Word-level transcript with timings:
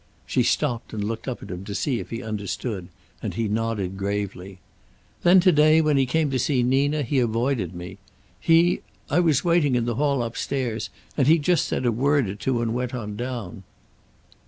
She 0.25 0.41
stopped 0.41 0.93
and 0.93 1.03
looked 1.03 1.27
up 1.27 1.43
at 1.43 1.51
him 1.51 1.63
to 1.65 1.75
see 1.75 1.99
if 1.99 2.09
he 2.09 2.23
understood, 2.23 2.87
and 3.21 3.35
he 3.35 3.47
nodded 3.47 3.97
gravely. 3.99 4.57
"Then 5.21 5.39
to 5.41 5.51
day, 5.51 5.79
when 5.79 5.95
he 5.95 6.07
came 6.07 6.31
to 6.31 6.39
see 6.39 6.63
Nina, 6.63 7.03
he 7.03 7.19
avoided 7.19 7.75
me. 7.75 7.99
He 8.39 8.81
I 9.11 9.19
was 9.19 9.43
waiting 9.45 9.75
in 9.75 9.85
the 9.85 9.93
hall 10.01 10.23
upstairs, 10.23 10.89
and 11.15 11.27
he 11.27 11.37
just 11.37 11.65
said 11.67 11.85
a 11.85 11.91
word 11.91 12.27
or 12.29 12.33
two 12.33 12.63
and 12.63 12.73
went 12.73 12.95
on 12.95 13.15
down." 13.15 13.61